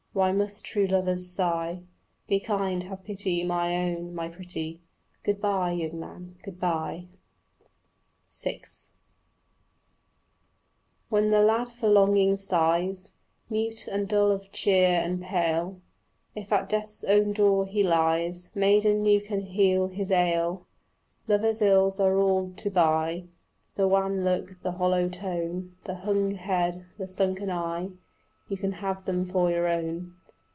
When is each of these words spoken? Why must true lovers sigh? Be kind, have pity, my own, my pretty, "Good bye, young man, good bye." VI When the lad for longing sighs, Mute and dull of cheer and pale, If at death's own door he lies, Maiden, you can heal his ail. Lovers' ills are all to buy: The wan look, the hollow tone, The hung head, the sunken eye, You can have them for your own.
Why 0.13 0.33
must 0.33 0.65
true 0.65 0.87
lovers 0.87 1.31
sigh? 1.31 1.83
Be 2.27 2.41
kind, 2.41 2.83
have 2.83 3.05
pity, 3.05 3.45
my 3.45 3.77
own, 3.77 4.13
my 4.13 4.27
pretty, 4.27 4.81
"Good 5.23 5.39
bye, 5.39 5.71
young 5.71 6.01
man, 6.01 6.35
good 6.43 6.59
bye." 6.59 7.07
VI 8.29 8.59
When 11.07 11.29
the 11.29 11.39
lad 11.41 11.69
for 11.69 11.87
longing 11.87 12.35
sighs, 12.35 13.13
Mute 13.49 13.87
and 13.87 14.05
dull 14.07 14.31
of 14.33 14.51
cheer 14.51 14.89
and 15.01 15.23
pale, 15.23 15.79
If 16.35 16.51
at 16.51 16.67
death's 16.67 17.05
own 17.05 17.31
door 17.31 17.65
he 17.65 17.81
lies, 17.81 18.49
Maiden, 18.53 19.05
you 19.05 19.21
can 19.21 19.39
heal 19.41 19.87
his 19.87 20.11
ail. 20.11 20.67
Lovers' 21.29 21.61
ills 21.61 22.01
are 22.01 22.17
all 22.19 22.51
to 22.57 22.69
buy: 22.69 23.27
The 23.75 23.87
wan 23.87 24.25
look, 24.25 24.61
the 24.61 24.73
hollow 24.73 25.07
tone, 25.07 25.77
The 25.85 25.95
hung 25.95 26.31
head, 26.31 26.85
the 26.97 27.07
sunken 27.07 27.49
eye, 27.49 27.91
You 28.49 28.57
can 28.57 28.73
have 28.73 29.05
them 29.05 29.25
for 29.25 29.49
your 29.49 29.69
own. 29.69 30.13